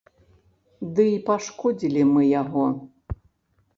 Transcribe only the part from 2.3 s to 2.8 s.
яго.